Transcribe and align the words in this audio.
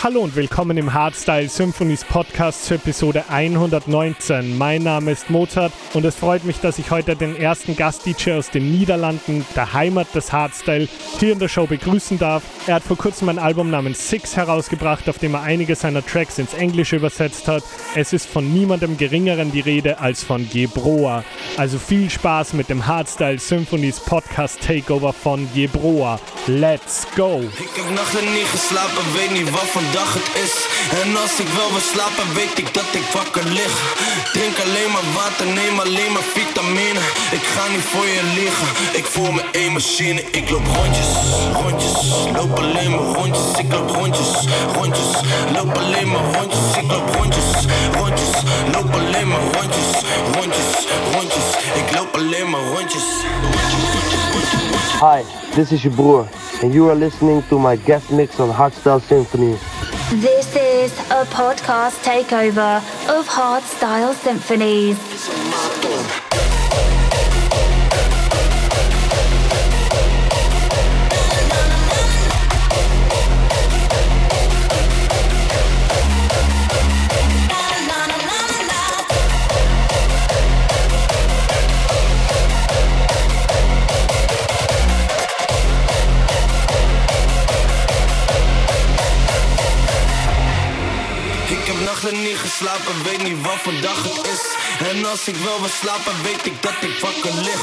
Hallo 0.00 0.20
und 0.20 0.36
willkommen 0.36 0.78
im 0.78 0.94
Hardstyle 0.94 1.48
Symphonies 1.48 2.04
Podcast 2.04 2.66
zur 2.66 2.76
Episode 2.76 3.24
119. 3.30 4.56
Mein 4.56 4.84
Name 4.84 5.10
ist 5.10 5.28
Mozart 5.28 5.72
und 5.92 6.04
es 6.04 6.14
freut 6.14 6.44
mich, 6.44 6.60
dass 6.60 6.78
ich 6.78 6.92
heute 6.92 7.16
den 7.16 7.34
ersten 7.34 7.74
Gast-DJ 7.74 8.34
aus 8.34 8.48
den 8.48 8.70
Niederlanden, 8.70 9.44
der 9.56 9.72
Heimat 9.72 10.14
des 10.14 10.32
Hardstyle, 10.32 10.86
hier 11.18 11.32
in 11.32 11.40
der 11.40 11.48
Show 11.48 11.66
begrüßen 11.66 12.16
darf. 12.16 12.44
Er 12.68 12.76
hat 12.76 12.84
vor 12.84 12.96
kurzem 12.96 13.28
ein 13.28 13.40
Album 13.40 13.70
namens 13.70 14.08
Six 14.08 14.36
herausgebracht, 14.36 15.08
auf 15.08 15.18
dem 15.18 15.34
er 15.34 15.42
einige 15.42 15.74
seiner 15.74 16.06
Tracks 16.06 16.38
ins 16.38 16.54
Englische 16.54 16.94
übersetzt 16.94 17.48
hat. 17.48 17.64
Es 17.96 18.12
ist 18.12 18.28
von 18.28 18.52
niemandem 18.52 18.98
geringeren 18.98 19.50
die 19.50 19.60
Rede 19.60 19.98
als 19.98 20.22
von 20.22 20.48
Gebroa. 20.48 21.24
Also 21.56 21.80
viel 21.80 22.08
Spaß 22.08 22.52
mit 22.52 22.68
dem 22.68 22.86
Hardstyle 22.86 23.40
Symphonies 23.40 23.98
Podcast 23.98 24.60
Takeover 24.60 25.12
von 25.12 25.48
Gebroa. 25.52 26.20
Let's 26.46 27.04
go! 27.16 27.40
Ik 27.40 27.70
heb 27.74 27.94
nachten 27.94 28.32
niet 28.32 28.46
geslapen, 28.46 29.12
weet 29.12 29.32
niet 29.32 29.50
wat 29.50 29.87
vandaag 29.92 30.14
het 30.14 30.30
is. 30.44 30.54
En 31.02 31.16
als 31.16 31.40
ik 31.44 31.48
wel 31.58 31.70
wil 31.70 31.86
slapen, 31.92 32.34
weet 32.34 32.58
ik 32.58 32.74
dat 32.74 32.88
ik 33.00 33.06
wakker 33.12 33.44
lig. 33.44 33.74
Drink 34.32 34.56
alleen 34.64 34.90
maar 34.94 35.08
water, 35.14 35.46
neem 35.46 35.78
alleen 35.80 36.12
maar 36.12 36.28
vitamine. 36.38 37.02
Ik 37.38 37.44
ga 37.54 37.64
niet 37.74 37.86
voor 37.92 38.06
je 38.16 38.22
liegen, 38.38 38.68
ik 39.00 39.04
voel 39.04 39.30
me 39.32 39.42
één 39.52 39.72
machine. 39.72 40.20
Ik 40.30 40.50
loop 40.50 40.66
rondjes, 40.78 41.10
rondjes, 41.62 41.96
loop 42.36 42.58
alleen 42.58 42.90
maar 42.90 43.08
rondjes. 43.18 43.48
Ik 43.62 43.72
loop 43.72 43.90
rondjes, 43.90 44.30
rondjes, 44.76 45.10
loop 45.56 45.76
alleen 45.82 46.08
maar 46.12 46.26
rondjes. 46.36 46.66
Ik 46.80 46.90
loop 46.92 47.08
rondjes, 47.16 47.50
rondjes, 47.98 48.32
loop 48.74 48.94
alleen 49.00 49.28
maar 49.28 49.44
rondjes. 49.56 49.90
Rondjes, 50.36 50.70
rondjes, 51.14 51.48
ik 51.80 51.88
loop 51.96 52.14
alleen 52.14 52.50
maar 52.50 52.64
rondjes. 52.74 53.06
Hi, 55.00 55.22
this 55.54 55.70
is 55.72 55.82
your 55.82 55.96
broer, 55.96 56.26
and 56.62 56.72
you 56.74 56.90
are 56.90 56.98
listening 56.98 57.42
to 57.48 57.58
my 57.58 57.76
guest 57.84 58.10
mix 58.10 58.40
on 58.40 58.50
Hardstyle 58.50 59.00
Symphony. 59.08 59.56
This 60.10 60.56
is 60.56 60.90
a 61.10 61.26
podcast 61.26 62.02
takeover 62.02 62.78
of 63.10 63.26
Hard 63.26 63.62
Style 63.62 64.14
Symphonies. 64.14 64.96
Nachten 92.08 92.28
niet 92.28 92.44
geslapen, 92.48 93.02
weet 93.08 93.22
niet 93.28 93.40
wat 93.46 93.60
vandaag 93.68 94.02
het 94.02 94.26
is. 94.34 94.42
En 94.90 94.98
als 95.12 95.28
ik 95.32 95.36
wel 95.36 95.58
wil 95.62 95.74
slapen, 95.82 96.14
weet 96.28 96.44
ik 96.50 96.56
dat 96.62 96.78
ik 96.88 96.94
wakker 97.04 97.34
lig. 97.46 97.62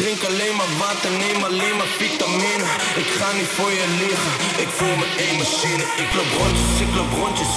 Drink 0.00 0.20
alleen 0.30 0.54
maar 0.58 0.72
water, 0.78 1.10
neem 1.24 1.40
alleen 1.48 1.76
maar 1.78 1.92
vitamine. 2.02 2.66
Ik 3.02 3.08
ga 3.18 3.28
niet 3.38 3.52
voor 3.56 3.70
je 3.78 3.86
liegen, 4.02 4.32
ik 4.64 4.70
voel 4.76 4.94
me 5.00 5.06
één 5.24 5.36
machine. 5.42 5.84
Ik 6.02 6.10
loop 6.16 6.32
rondjes, 6.40 6.72
ik 6.84 6.92
loop 6.98 7.12
rondjes, 7.22 7.54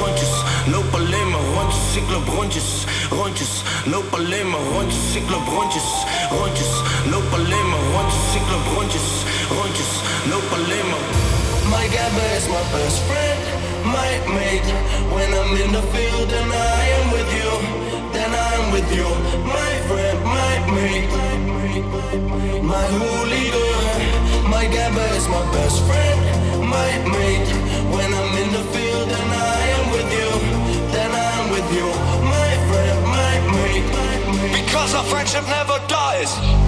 rondjes. 0.00 0.34
Loop 0.74 0.90
alleen 1.00 1.28
maar 1.32 1.46
rondjes, 1.56 1.88
ik 2.00 2.06
loop 2.12 2.28
rondjes, 2.36 2.70
rondjes. 3.10 3.52
Loop 3.92 4.08
alleen 4.18 4.48
maar 4.52 4.64
rondjes, 4.74 5.06
ik 5.20 5.26
loop 5.32 5.46
rondjes, 5.56 5.88
rondjes. 6.38 6.72
Loop 7.12 7.28
alleen 7.38 7.68
maar 7.72 7.84
rondjes, 7.94 8.26
ik 8.38 8.46
loop 8.52 8.66
rondjes, 8.76 9.08
rondjes. 9.58 9.90
Loop 10.30 10.48
alleen 10.58 10.88
maar. 10.92 11.04
My 11.70 11.86
gabba 11.88 12.24
is 12.36 12.46
my 12.48 12.62
best 12.72 12.98
friend, 13.06 13.42
my 13.92 14.12
mate. 14.36 14.70
When 15.14 15.30
I'm 15.34 15.52
in 15.62 15.72
the 15.72 15.82
field 15.92 16.30
and 16.40 16.50
I 16.52 16.82
am 16.98 17.06
with 17.16 17.30
you, 17.38 17.50
then 18.14 18.30
I'm 18.46 18.72
with 18.72 18.88
you. 18.94 19.08
My 19.56 19.72
friend, 19.88 20.16
my 20.24 20.54
mate, 20.74 21.12
my 22.62 22.86
hooligan. 22.96 24.50
My 24.54 24.64
gabba 24.74 25.06
is 25.18 25.26
my 25.28 25.44
best 25.52 25.78
friend, 25.88 26.18
my 26.76 26.90
mate. 27.14 27.50
When 27.94 28.10
I'm 28.18 28.32
in 28.42 28.50
the 28.58 28.64
field 28.72 29.08
and 29.18 29.30
I 29.54 29.62
am 29.76 29.84
with 29.94 30.10
you, 30.18 30.30
then 30.94 31.10
I'm 31.26 31.44
with 31.54 31.68
you. 31.78 31.88
My 32.36 32.50
friend, 32.68 32.98
my 33.18 33.34
mate. 33.54 33.90
Because 34.58 34.94
our 34.94 35.04
friendship 35.04 35.44
never 35.46 35.78
dies. 35.88 36.59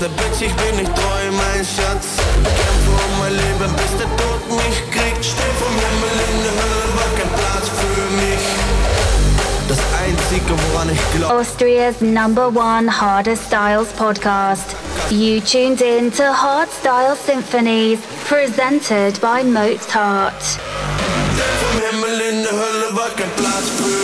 Ne 0.00 0.08
Bitch, 0.08 0.40
ich 0.40 0.54
bin 0.54 0.76
nicht 0.76 0.94
treu, 0.96 1.24
mein 1.30 1.62
Schatz 1.62 2.06
Kämpfe 2.42 2.90
um 2.90 3.18
mein 3.18 3.32
Leben, 3.32 3.70
bis 3.76 3.92
der 3.98 4.08
Tod 4.16 4.42
mich 4.48 4.78
kriegt 4.90 5.22
Steh 5.22 5.52
vom 5.60 5.74
Himmel 5.84 6.16
in 6.26 6.36
der 6.42 6.54
Hölle, 6.58 6.86
war 6.96 7.10
kein 7.18 7.28
Platz 7.28 7.68
für 7.68 8.06
mich 8.16 8.44
Das 9.68 9.78
Einzige 10.02 10.54
waaraan 10.72 10.88
ik. 10.88 11.30
Austria's 11.30 12.00
number 12.00 12.48
one 12.48 12.88
harder 12.88 13.36
styles 13.36 13.88
podcast. 13.98 14.74
You 15.10 15.40
tuned 15.40 15.82
in 15.82 16.10
to 16.12 16.32
Hard 16.32 16.70
Style 16.80 17.16
Symphonies, 17.26 17.98
presented 18.26 19.20
by 19.20 19.44
Mozart. 19.44 20.42
Vom 21.60 21.76
Himmel 21.90 22.20
in 22.30 22.42
der 22.42 22.52
Hölle 22.52 22.96
war 22.96 23.10
kein 23.16 23.30
Platz 23.36 23.68
für 23.76 23.84
mich. 23.84 23.99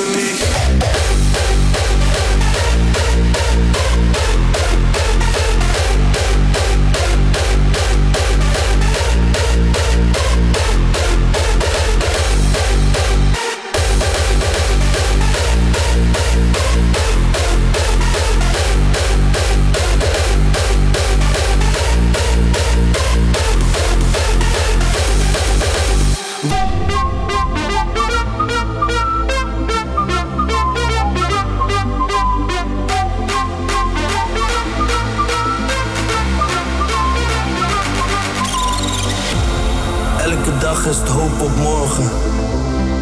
Het 40.87 41.09
hoop 41.09 41.41
op 41.41 41.57
morgen. 41.57 42.11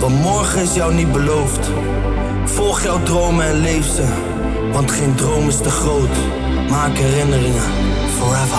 Want 0.01 0.21
morgen 0.21 0.63
is 0.63 0.75
jou 0.75 0.95
niet 0.95 1.13
beloofd. 1.13 1.71
Volg 2.45 2.83
jouw 2.83 3.03
dromen 3.03 3.47
en 3.47 3.61
leef 3.61 3.87
ze. 3.87 4.05
Want 4.73 4.91
geen 4.91 5.15
droom 5.15 5.49
is 5.49 5.57
te 5.57 5.71
groot. 5.71 6.17
Maak 6.71 6.97
herinneringen 6.97 7.63
forever. 8.19 8.59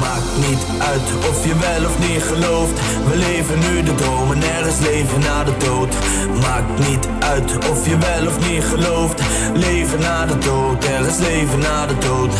Maakt 0.00 0.48
niet 0.48 0.66
uit 0.78 1.28
of 1.30 1.44
je 1.44 1.54
wel 1.58 1.84
of 1.84 1.98
niet 1.98 2.22
gelooft. 2.22 2.80
We 3.08 3.16
leven 3.16 3.58
nu 3.58 3.82
de 3.82 3.94
droom 3.94 4.32
en 4.32 4.42
er 4.42 4.66
is 4.66 4.78
leven 4.78 5.20
na 5.20 5.44
de 5.44 5.56
dood. 5.58 5.94
Maakt 6.40 6.88
niet 6.88 7.08
uit 7.18 7.68
of 7.70 7.88
je 7.88 7.98
wel 7.98 8.26
of 8.26 8.50
niet 8.50 8.64
gelooft. 8.64 9.22
Leven 9.54 10.00
na 10.00 10.26
de 10.26 10.38
dood, 10.38 10.84
er 10.84 11.06
is 11.06 11.18
leven 11.18 11.58
na 11.58 11.86
de 11.86 11.98
dood. 11.98 12.34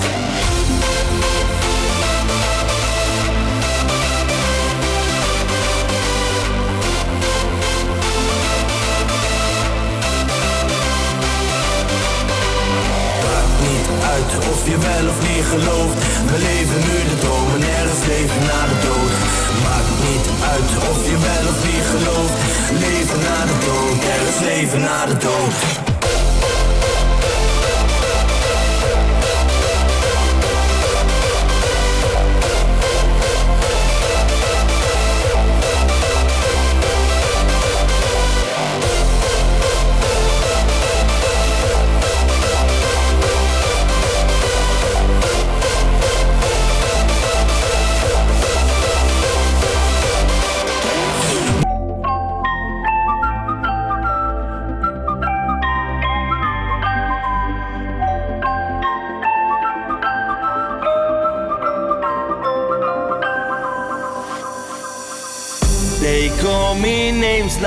Of 14.52 14.60
je 14.70 14.78
wel 14.78 15.04
of 15.12 15.18
niet 15.28 15.46
gelooft. 15.52 15.96
We 16.30 16.36
leven 16.48 16.80
nu 16.88 16.96
de 17.10 17.18
droom 17.24 17.48
en 17.56 17.62
er 17.78 17.86
is 17.94 18.02
leven 18.12 18.42
na 18.50 18.60
de 18.70 18.78
dood. 18.86 19.12
Maakt 19.64 19.94
niet 20.06 20.26
uit 20.52 20.70
of 20.90 20.98
je 21.10 21.16
wel 21.28 21.44
of 21.52 21.58
niet 21.68 21.86
gelooft. 21.94 22.36
Leven 22.84 23.20
na 23.28 23.38
de 23.50 23.58
dood, 23.66 23.98
er 24.14 24.22
is 24.30 24.38
leven 24.48 24.80
na 24.80 25.06
de 25.06 25.16
dood. 25.16 25.85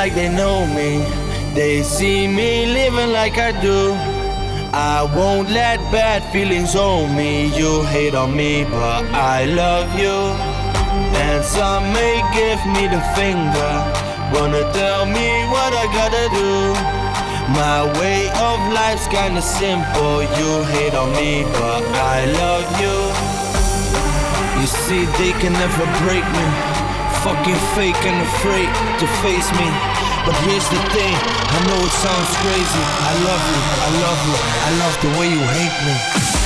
Like 0.09 0.15
they 0.15 0.29
know 0.29 0.65
me. 0.65 1.05
They 1.53 1.83
see 1.83 2.27
me 2.27 2.65
living 2.65 3.11
like 3.11 3.37
I 3.37 3.51
do. 3.61 3.93
I 4.73 5.03
won't 5.15 5.49
let 5.49 5.77
bad 5.91 6.23
feelings 6.31 6.75
own 6.75 7.15
me. 7.15 7.55
You 7.57 7.83
hate 7.83 8.15
on 8.15 8.35
me, 8.35 8.63
but 8.63 9.03
I 9.13 9.45
love 9.45 9.87
you. 9.99 10.17
And 11.21 11.43
some 11.43 11.83
may 11.93 12.21
give 12.33 12.61
me 12.75 12.87
the 12.87 13.01
finger. 13.17 13.73
Wanna 14.33 14.63
tell 14.73 15.05
me 15.05 15.29
what 15.53 15.71
I 15.73 15.85
gotta 15.99 16.25
do. 16.41 16.53
My 17.61 17.81
way 17.99 18.29
of 18.49 18.57
life's 18.73 19.07
kinda 19.07 19.41
simple. 19.41 20.23
You 20.39 20.63
hate 20.75 20.95
on 20.95 21.11
me, 21.11 21.43
but 21.59 21.83
I 22.15 22.25
love 22.41 22.67
you. 22.81 22.97
You 24.59 24.67
see, 24.67 25.05
they 25.19 25.33
can 25.41 25.53
never 25.53 25.85
break 26.01 26.25
me. 26.37 26.78
Fucking 27.23 27.59
fake 27.75 28.01
and 28.07 28.21
afraid 28.21 28.69
to 28.99 29.07
face 29.19 29.51
me. 29.59 29.67
But 30.25 30.35
here's 30.47 30.67
the 30.69 30.79
thing, 30.95 31.15
I 31.15 31.59
know 31.67 31.79
it 31.83 31.91
sounds 31.91 32.31
crazy. 32.37 32.83
I 33.11 33.13
love 33.27 33.43
you, 33.51 33.61
I 33.75 33.89
love 33.99 34.21
you, 34.27 34.35
I 34.63 34.71
love 34.79 34.95
the 35.01 35.19
way 35.19 35.27
you 35.27 35.39
hate 35.39 35.85
me. 35.85 36.38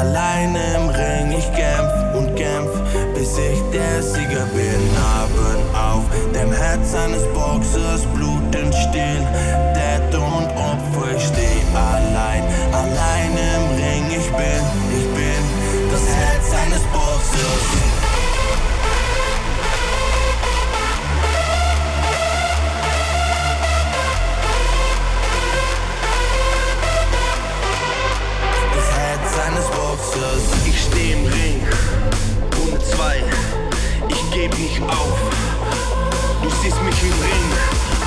Allein, 0.00 0.56
im 0.76 0.88
Ring. 0.88 1.32
Ich 1.38 1.48
kämpf 1.52 1.92
und 2.16 2.34
kämpf, 2.34 2.72
bis 3.14 3.36
ich 3.38 3.60
der 3.72 4.02
Sieger 4.02 4.46
bin. 4.56 4.80
Narben 4.94 5.60
auf 5.74 6.04
dem 6.34 6.52
Herz 6.52 6.94
eines 6.94 7.24
Boxers, 7.34 8.02
geb 34.40 34.58
nicht 34.58 34.82
auf. 34.82 35.18
Du 36.42 36.48
siehst 36.62 36.82
mich 36.82 37.02
im 37.02 37.12
Ring, 37.20 37.46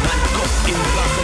mein 0.03 0.21
Kopf 0.33 0.67
im 0.67 0.81
Rachen 0.97 1.22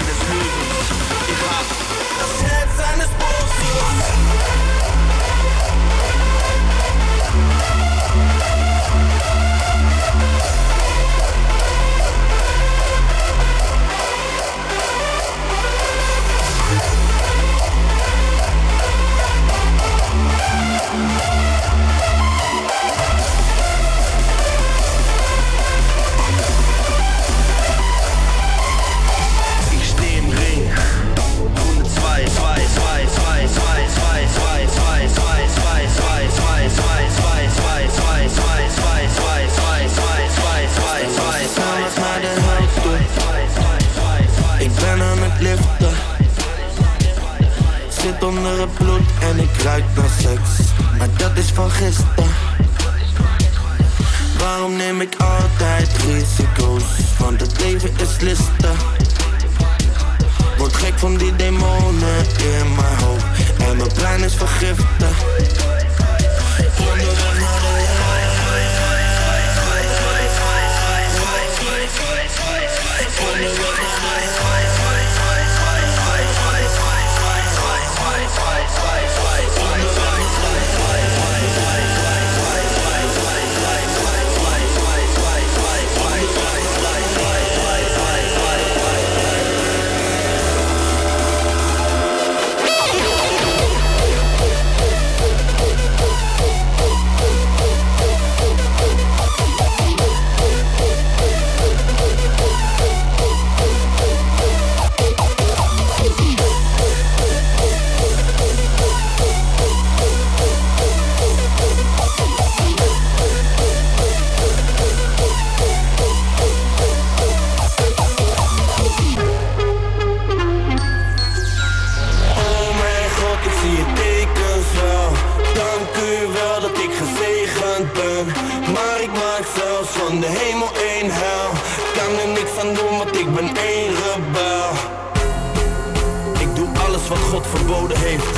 heeft. 137.78 138.38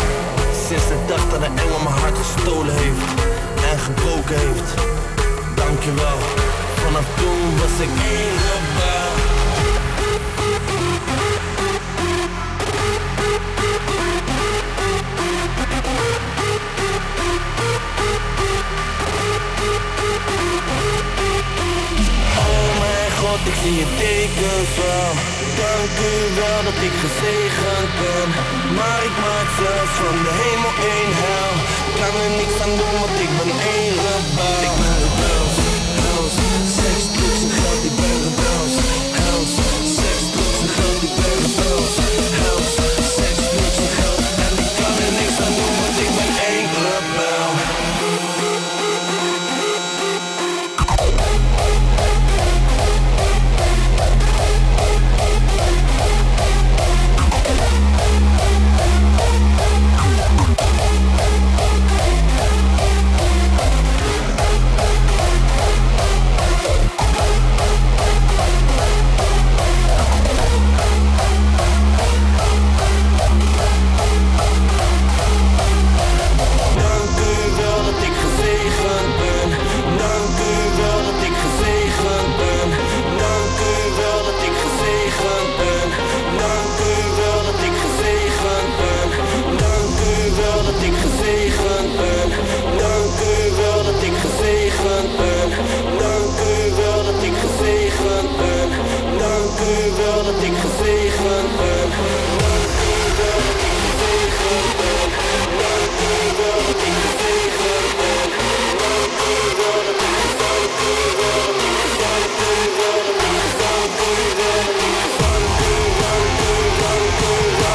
Sinds 0.68 0.88
de 0.88 0.98
dag 1.08 1.30
dat 1.30 1.40
de 1.40 1.46
engel 1.46 1.80
mijn 1.84 1.96
hart 1.96 2.18
gestolen 2.18 2.76
heeft 2.76 3.22
En 3.72 3.80
gebroken 3.80 4.36
heeft. 4.40 4.74
Dankjewel. 5.56 6.18
Vanaf 6.76 7.06
toen 7.16 7.58
was 7.60 7.80
ik 7.86 7.92
één 8.12 8.36
rebel 8.46 9.10
Oh 22.38 22.80
mijn 22.80 23.12
god, 23.20 23.48
ik 23.48 23.54
zie 23.64 23.76
je 23.76 23.86
tekens 23.98 24.76
wel 24.76 25.41
dank 25.62 25.96
u 26.12 26.14
wel 26.40 26.60
dat 26.68 26.80
ik 26.88 26.96
gezegend 27.06 27.92
ben. 28.02 28.28
Maar 28.78 29.02
ik 29.10 29.16
maak 29.26 29.50
zelfs 29.64 29.96
van 30.02 30.18
de 30.26 30.34
hemel 30.42 30.74
een 30.92 31.12
hel. 31.22 31.54
Kan 32.00 32.14
er 32.24 32.32
niks 32.42 32.56
aan 32.64 32.76
doen 32.80 32.96
want 33.04 33.18
ik 33.26 33.32
ben 33.38 33.50
een 33.50 33.62
rebel. 34.06 35.61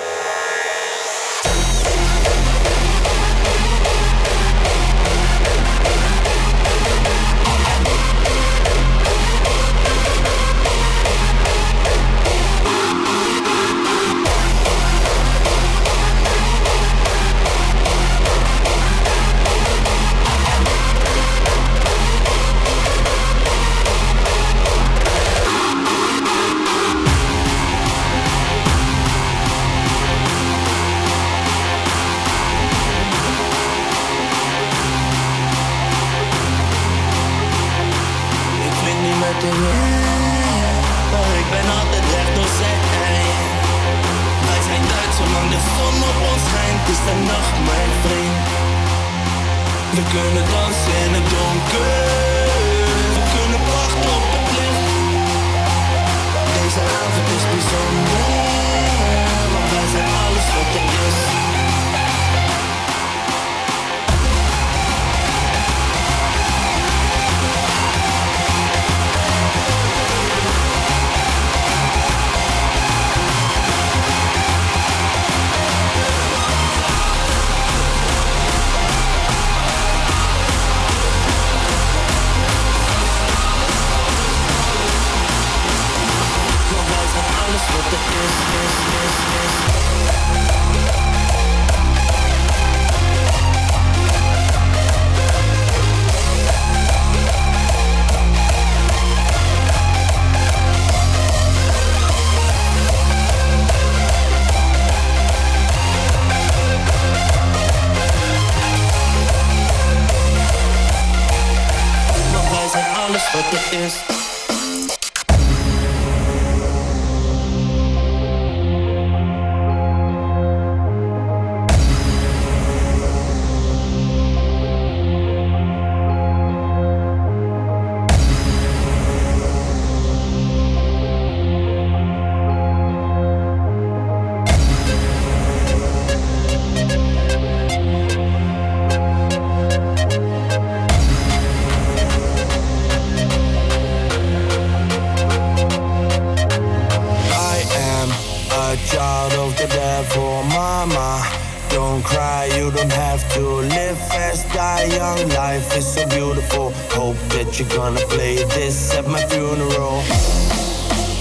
devil, 149.69 150.43
mama. 150.45 151.23
Don't 151.71 152.03
cry, 152.03 152.47
you 152.57 152.71
don't 152.71 152.93
have 152.93 153.23
to 153.35 153.41
live 153.41 153.99
fast, 154.09 154.49
die 154.53 154.85
young. 154.85 155.29
Life 155.31 155.77
is 155.77 155.87
so 155.95 156.07
beautiful. 156.09 156.73
Hope 156.91 157.19
that 157.35 157.59
you're 157.59 157.69
gonna 157.69 158.05
play 158.15 158.37
this 158.57 158.95
at 158.95 159.07
my 159.07 159.23
funeral. 159.27 160.03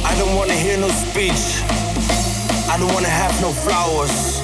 I 0.06 0.14
don't 0.20 0.36
wanna 0.36 0.54
hear 0.54 0.78
no 0.78 0.90
speech. 0.90 1.46
I 2.72 2.78
don't 2.80 2.94
wanna 2.94 3.16
have 3.24 3.36
no 3.42 3.52
flowers. 3.66 4.42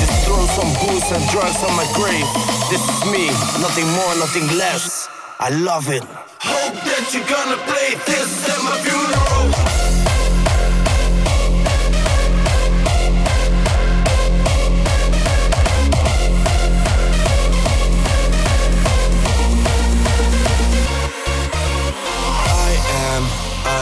Just 0.00 0.14
throw 0.24 0.44
some 0.58 0.70
booze 0.80 1.08
and 1.16 1.24
drugs 1.30 1.60
on 1.66 1.74
my 1.76 1.88
grave. 1.98 2.28
This 2.70 2.82
is 2.92 3.00
me, 3.12 3.26
nothing 3.64 3.88
more, 3.98 4.12
nothing 4.24 4.46
less. 4.58 5.08
I 5.40 5.50
love 5.50 5.88
it. 5.90 6.04
Hope 6.40 6.78
that 6.88 7.04
you're 7.12 7.30
gonna 7.36 7.60
play 7.70 7.90
this 8.06 8.48
at 8.48 8.60
my 8.62 8.76
funeral. 8.84 9.13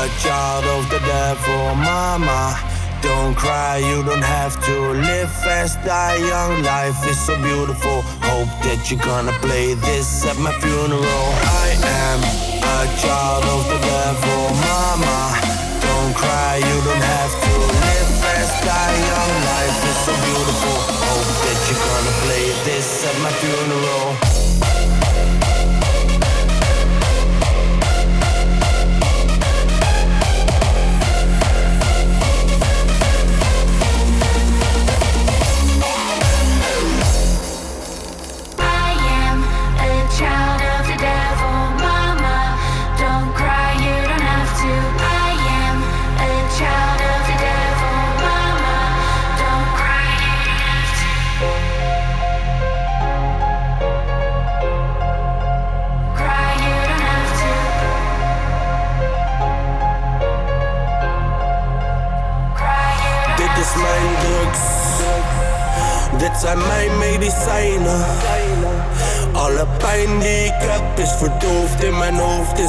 A 0.02 0.08
child 0.18 0.64
of 0.64 0.90
the 0.90 0.98
devil, 1.06 1.74
mama. 1.76 2.58
Don't 3.02 3.36
cry, 3.36 3.76
you 3.76 4.02
don't 4.02 4.24
have 4.38 4.54
to 4.64 4.76
live 5.08 5.30
fast, 5.44 5.78
die 5.84 6.16
young. 6.16 6.62
Life 6.64 7.06
is 7.06 7.18
so 7.20 7.36
beautiful. 7.40 8.02
Hope 8.30 8.52
that 8.66 8.90
you're 8.90 9.04
gonna 9.12 9.36
play 9.46 9.74
this 9.74 10.26
at 10.26 10.36
my 10.38 10.52
funeral. 10.60 11.28
I 11.64 11.68
am 12.04 12.20
a 12.76 12.80
child 13.00 13.44
of 13.54 13.62
the 13.70 13.78
devil, 13.78 14.42
mama. 14.66 15.21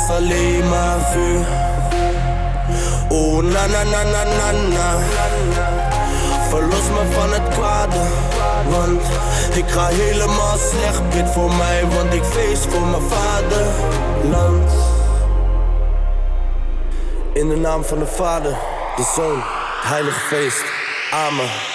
Is 0.03 0.09
alleen 0.09 0.69
maar 0.69 0.99
vuur. 0.99 1.45
Oh 3.09 3.43
na 3.43 3.65
na 3.67 3.83
na 3.83 4.03
na 4.03 4.23
na 4.23 4.51
na. 4.51 4.89
Verlos 6.49 6.89
me 6.89 7.11
van 7.11 7.33
het 7.33 7.53
kwade, 7.53 7.99
want 8.69 9.01
ik 9.53 9.69
ga 9.69 9.87
helemaal 9.87 10.57
slecht. 10.57 11.09
Bid 11.09 11.29
voor 11.31 11.53
mij, 11.53 11.85
want 11.87 12.13
ik 12.13 12.23
feest 12.23 12.65
voor 12.69 12.87
mijn 12.87 13.01
vaderland. 13.01 14.71
In 17.33 17.49
de 17.49 17.55
naam 17.55 17.83
van 17.83 17.99
de 17.99 18.05
Vader, 18.05 18.55
de 18.95 19.11
Zoon, 19.15 19.35
het 19.35 19.89
Heilige 19.89 20.19
Feest. 20.19 20.63
Amen. 21.11 21.72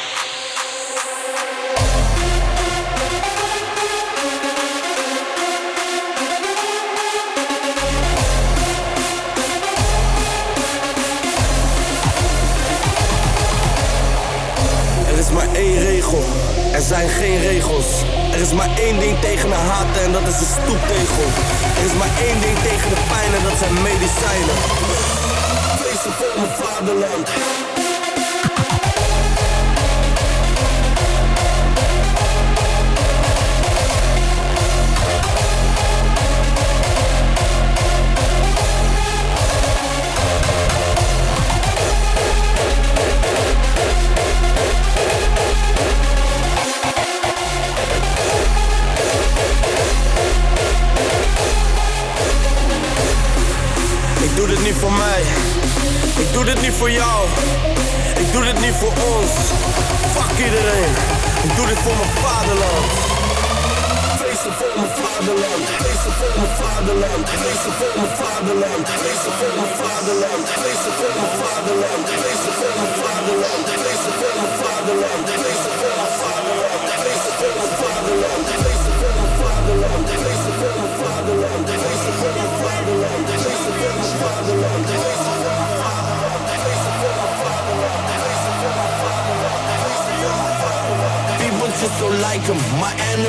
Er 16.79 16.85
zijn 16.85 17.09
geen 17.09 17.41
regels. 17.41 18.03
Er 18.33 18.41
is 18.41 18.53
maar 18.53 18.71
één 18.79 18.99
ding 19.01 19.19
tegen 19.21 19.49
de 19.49 19.55
haten 19.55 20.03
en 20.03 20.13
dat 20.13 20.27
is 20.27 20.39
de 20.39 20.45
stoeptegel. 20.45 21.25
Er 21.79 21.85
is 21.85 21.95
maar 21.99 22.13
één 22.27 22.41
ding 22.41 22.59
tegen 22.59 22.89
de 22.91 23.01
pijn 23.09 23.35
en 23.35 23.43
dat 23.43 23.59
zijn 23.59 23.83
medicijnen. 23.83 24.57
Feesten 25.81 26.13
voor 26.13 26.33
mijn 26.37 26.55
vaderland. 26.57 27.29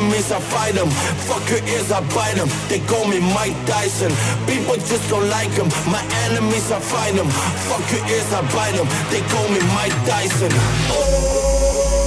Enemies, 0.09 0.31
I 0.31 0.39
fight 0.39 0.73
them. 0.73 0.89
Fuck 1.29 1.47
your 1.51 1.61
ears, 1.69 1.91
I 1.91 2.01
bite 2.15 2.33
them. 2.33 2.49
They 2.67 2.79
call 2.79 3.05
me 3.07 3.19
Mike 3.19 3.53
Tyson. 3.67 4.11
People 4.49 4.73
just 4.73 5.07
don't 5.07 5.29
like 5.29 5.51
him. 5.51 5.69
My 5.85 6.01
enemies, 6.25 6.71
I 6.71 6.79
fight 6.79 7.13
them. 7.13 7.29
Fuck 7.69 7.85
your 7.93 8.01
ears, 8.09 8.33
I 8.33 8.41
bite 8.49 8.73
them. 8.73 8.87
They 9.13 9.21
call 9.29 9.47
me 9.53 9.61
Mike 9.77 9.93
Tyson. 10.09 10.49
Oh, 10.89 12.01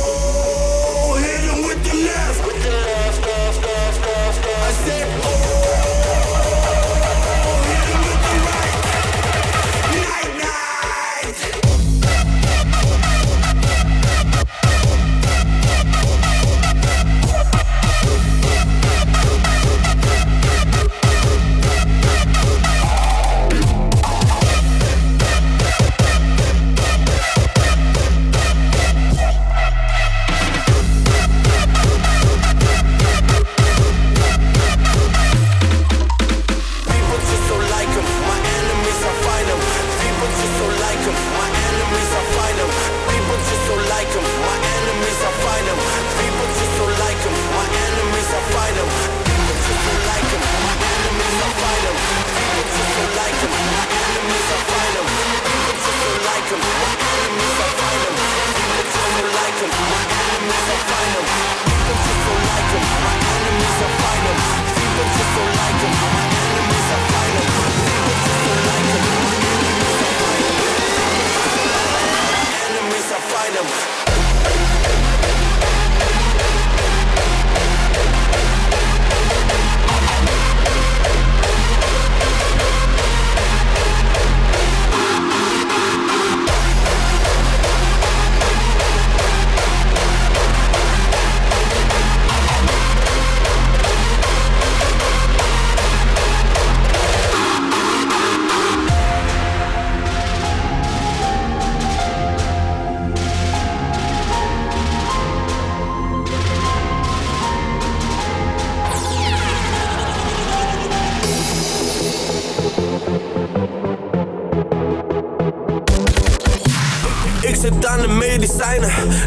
hit 1.15 1.47
him 1.47 1.62
with 1.62 1.79
the 1.87 1.95
left, 1.95 2.45
left, 2.45 3.23
left, 3.23 3.62
left. 3.62 4.43
I 4.51 4.73
said, 4.83 5.21
just 65.14 65.37
like 65.37 65.57
likable 65.57 66.32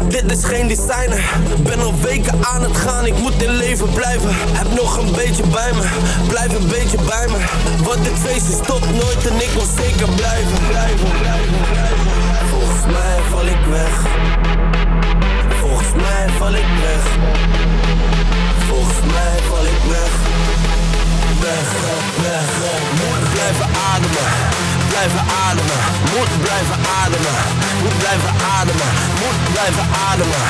dit 0.08 0.32
is 0.32 0.44
geen 0.44 0.68
designer. 0.68 1.24
Ben 1.58 1.80
al 1.80 1.94
weken 2.00 2.44
aan 2.44 2.62
het 2.62 2.76
gaan, 2.76 3.06
ik 3.06 3.18
moet 3.18 3.42
in 3.42 3.50
leven 3.50 3.92
blijven. 3.92 4.30
Heb 4.32 4.68
nog 4.82 4.96
een 4.98 5.12
beetje 5.12 5.42
bij 5.42 5.72
me, 5.72 5.84
blijf 6.28 6.54
een 6.60 6.68
beetje 6.68 6.96
bij 6.96 7.26
me. 7.32 7.38
Want 7.84 8.04
dit 8.04 8.18
feestje 8.24 8.52
stopt 8.64 8.90
nooit 8.92 9.26
en 9.30 9.34
ik 9.46 9.50
wil 9.56 9.68
zeker 9.82 10.08
blijven. 10.20 10.58
blijven, 10.68 11.10
blijven, 11.20 11.58
blijven. 11.70 12.06
Volgens 12.52 12.84
mij 12.96 13.16
val 13.30 13.46
ik 13.46 13.62
weg. 13.70 13.94
Volgens 15.60 15.92
mij 16.04 16.24
val 16.38 16.54
ik 16.54 16.70
weg. 16.86 17.04
Volgens 18.68 19.00
mij 19.14 19.36
val 19.48 19.64
ik 19.74 19.82
weg. 19.94 20.12
Weg, 21.46 21.68
weg, 22.26 22.46
weg. 22.62 22.80
Moet 22.98 23.24
blijven 23.34 23.68
ademen, 23.92 24.28
blijven 24.96 25.24
ademen. 25.48 25.78
Moet 26.14 26.32
blijven 26.44 26.78
ademen, 27.02 27.34
moet 27.82 27.98
blijven 28.02 28.32
ademen. 28.56 28.90
Moet 29.20 29.40
blijven 29.52 29.86
ademen, 30.08 30.42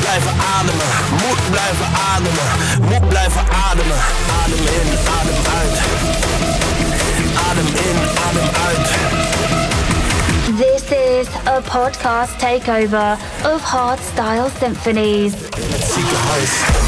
blijven 0.00 0.34
ademen. 0.56 0.90
Moet 1.22 1.42
blijven 1.50 1.88
ademen, 2.12 2.48
moet 2.90 3.08
blijven 3.08 3.44
ademen. 3.68 3.98
Adem 4.40 4.62
in, 4.76 4.88
adem 5.16 5.38
uit. 5.58 5.76
Adem 7.48 7.68
in, 7.86 7.96
adem 8.26 8.48
uit. 8.66 8.86
This 10.60 10.82
is 11.16 11.26
a 11.46 11.60
podcast 11.60 12.38
takeover 12.38 13.16
of 13.54 13.62
Hardstyle 13.62 14.48
Symphonies. 14.60 15.32
Het 15.32 15.84
ziekenhuis. 15.94 16.87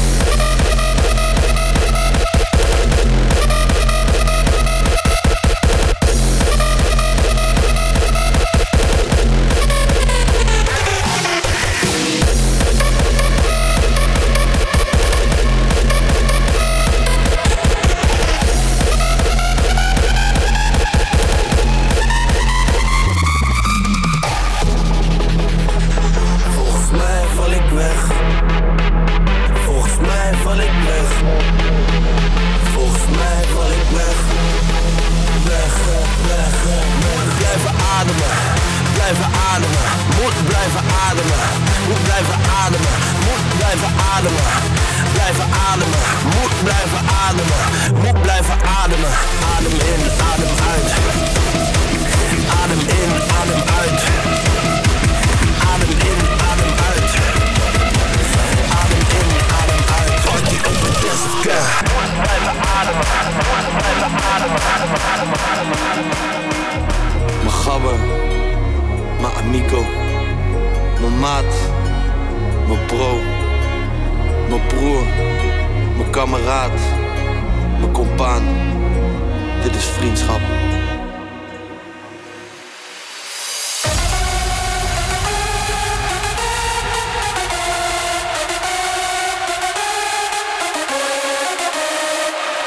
Vriendschap. 80.01 80.41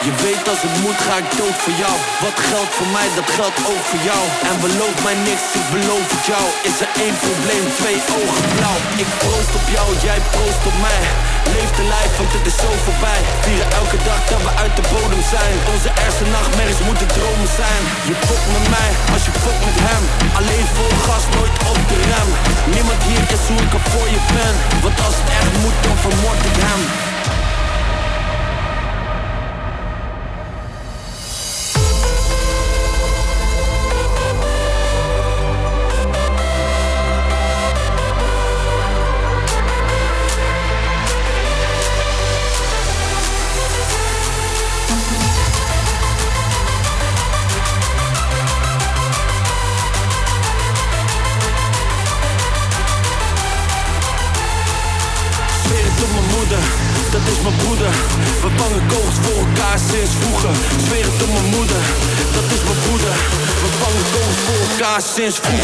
Je 0.08 0.14
weet 0.26 0.48
als 0.52 0.62
het 0.66 0.76
moet 0.84 1.00
ga 1.06 1.16
ik 1.22 1.28
dood 1.40 1.58
voor 1.64 1.76
jou. 1.84 1.96
Wat 2.24 2.38
geldt 2.50 2.74
voor 2.78 2.90
mij, 2.96 3.08
dat 3.18 3.28
geldt 3.38 3.58
ook 3.70 3.84
voor 3.90 4.02
jou. 4.10 4.22
En 4.48 4.56
beloof 4.66 4.96
mij 5.06 5.18
niks, 5.28 5.46
ik 5.60 5.66
beloof 5.76 6.06
het 6.14 6.24
jou. 6.32 6.46
Is 6.68 6.76
er 6.84 6.90
één 7.04 7.16
probleem, 7.26 7.64
twee 7.80 7.98
ogen 8.18 8.46
blauw. 8.56 8.80
Ik 9.02 9.10
proost 9.22 9.52
op 9.60 9.66
jou, 9.76 9.88
jij 10.06 10.20
proost 10.34 10.62
op 10.70 10.76
mij. 10.86 11.02
Leef 11.54 11.70
de 11.78 11.86
lijf, 11.94 12.12
want 12.20 12.32
het 12.36 12.46
is 12.50 12.58
zo 12.64 12.70
voorbij. 12.86 13.20
Vieren 13.44 13.70
elke 13.80 13.98
dag 14.08 14.20
dat 14.30 14.42
we 14.46 14.52
uit 14.62 14.74
de 14.78 14.84
bodem 14.92 15.22
zijn. 15.36 15.56
Onze 15.74 15.90
ergste 16.04 16.26
nachtmerries 16.36 16.82
moeten 16.88 17.08
Je 17.54 18.14
fokt 18.26 18.46
met 18.52 18.68
mij, 18.70 18.90
als 19.12 19.24
je 19.24 19.30
fokt 19.30 19.64
met 19.64 19.78
hem. 19.88 20.02
Alleen 20.38 20.66
vol 20.74 20.98
gas, 21.06 21.24
nooit 21.36 21.56
op 21.70 21.78
de 21.88 21.98
rem. 22.10 22.28
Niemand 22.74 23.02
hier 23.02 23.24
is 23.36 23.48
hoe 23.48 23.80
voor 23.90 24.08
je 24.08 24.20
ben. 24.34 24.82
Want 24.82 25.00
als 25.06 25.14
het 25.20 25.30
echt 25.40 25.52
moet, 25.62 25.78
dan 25.82 25.96
vermoord 25.96 26.44
ik 26.50 26.56
hem 26.64 27.13
sinds 65.30 65.54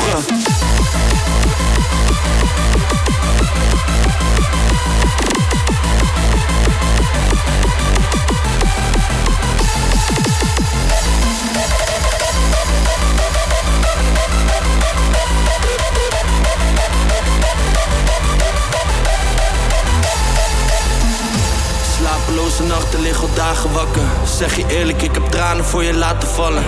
nachten 22.66 23.01
liggen 23.01 23.29
al 23.29 23.35
dagen 23.35 23.73
wakker. 23.73 24.03
Zeg 24.25 24.57
je 24.57 24.64
eerlijk, 24.68 25.03
ik 25.03 25.14
heb 25.14 25.25
tranen 25.31 25.64
voor 25.64 25.85
je 25.85 25.94
laten 25.94 26.29
vallen. 26.29 26.64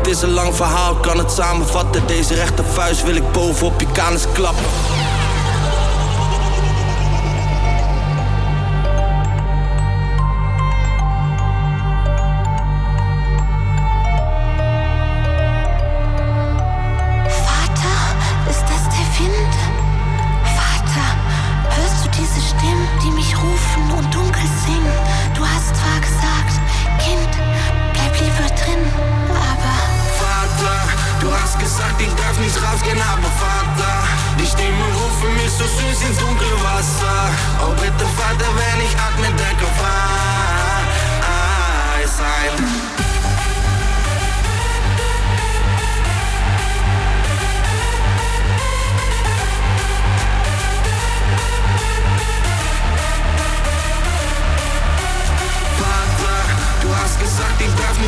Het 0.00 0.08
is 0.08 0.22
een 0.22 0.30
lang 0.30 0.54
verhaal, 0.54 0.94
kan 0.94 1.18
het 1.18 1.30
samenvatten. 1.30 2.06
Deze 2.06 2.34
rechtervuist 2.34 3.02
wil 3.02 3.14
ik 3.14 3.32
bovenop 3.32 3.80
je 3.80 3.86
kanus 3.92 4.24
klappen. 4.32 4.64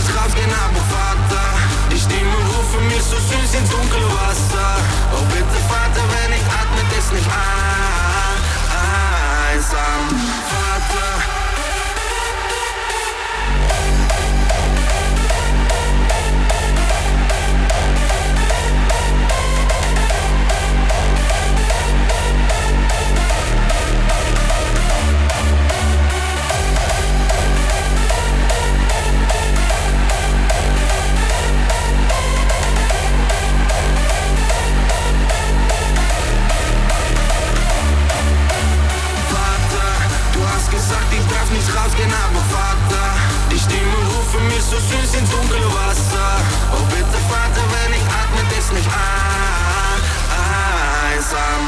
Ins 0.02 0.12
Grab 0.12 0.34
gehen 0.34 0.50
aber 0.50 0.82
Vater 0.90 1.46
Ich 1.90 2.08
nehme 2.08 2.36
und 2.36 2.46
rufe 2.56 2.80
mich 2.80 3.02
so 3.02 3.16
süß 3.16 3.54
ins 3.54 3.70
dunkle 3.70 4.04
Wasser 4.14 4.76
Oh 5.12 5.24
bitte 5.26 5.60
Vater, 5.68 6.02
wenn 6.10 6.32
ich 6.32 6.42
atme, 6.42 6.82
ist 6.98 7.12
nicht 7.12 7.30
einsam 9.52 10.08
Vater 10.50 11.41
süß 44.88 45.14
ins 45.20 45.30
dunkle 45.30 45.64
Wasser. 45.74 46.32
Oh 46.72 46.84
bitte 46.90 47.18
Vater, 47.30 47.64
wenn 47.72 47.92
ich 47.94 48.06
atme, 48.20 48.42
ist 48.58 48.72
nicht 48.72 48.88
ein- 48.88 50.02
einsam. 51.16 51.62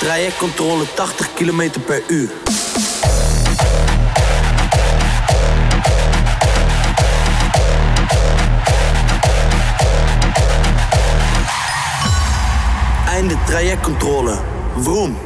Trajectcontrole 0.00 0.86
80 0.96 1.34
km 1.36 1.70
per 1.86 2.00
uur. 2.10 2.28
Trajectcontrole. 13.54 14.38
Vroom. 14.78 15.18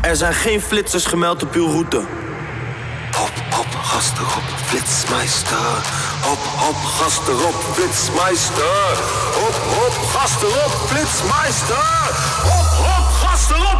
Er 0.00 0.16
zijn 0.16 0.34
geen 0.34 0.60
flitsers 0.60 1.06
gemeld 1.06 1.42
op 1.42 1.54
uw 1.54 1.70
route. 1.70 2.02
Hop, 3.16 3.30
hop, 3.50 3.66
gas 3.82 4.12
erop, 4.18 4.42
flitsmeister. 4.66 5.56
Hop, 6.22 6.38
hop, 6.56 6.76
gas 6.76 7.20
erop, 7.28 7.54
flitsmeister. 7.72 8.96
Hop, 9.40 9.54
hop, 9.76 9.94
gas 10.14 10.32
erop, 10.42 10.72
flitsmeister. 10.86 11.88
Hop, 12.42 12.68
hop, 12.86 13.06
gas 13.22 13.50
erop, 13.50 13.79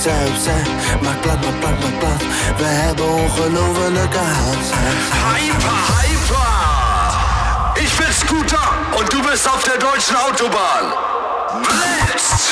Opzij, 0.00 0.28
opzij. 0.28 0.62
Maak 1.02 1.20
plat, 1.20 1.44
maak 1.44 1.60
plat, 1.60 1.80
maak 1.80 1.98
plat. 1.98 2.22
We 2.56 2.64
hebben 2.64 3.08
ongelofelijke 3.08 4.18
haat. 4.18 4.66
Hyper, 5.26 5.80
hyper! 5.92 6.48
Ich 7.74 7.96
bin 7.98 8.12
Scooter 8.12 8.68
und 8.98 9.12
du 9.12 9.22
bist 9.30 9.48
auf 9.48 9.62
der 9.64 9.78
deutschen 9.78 10.16
Autobahn. 10.16 10.84
Blitz! 11.62 12.48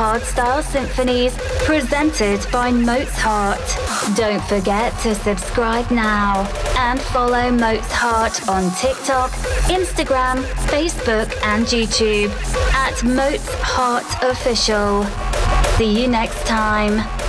Hardstyle 0.00 0.62
Symphonies 0.62 1.36
presented 1.66 2.40
by 2.50 2.70
Mozart. 2.70 3.60
Don't 4.16 4.42
forget 4.44 4.98
to 5.00 5.14
subscribe 5.14 5.90
now 5.90 6.50
and 6.78 6.98
follow 6.98 7.50
Mozart 7.50 8.48
on 8.48 8.74
TikTok, 8.76 9.30
Instagram, 9.68 10.42
Facebook, 10.72 11.30
and 11.42 11.66
YouTube 11.66 12.30
at 12.72 13.04
Mozart 13.04 14.06
Official. 14.22 15.04
See 15.76 16.00
you 16.00 16.08
next 16.08 16.46
time. 16.46 17.19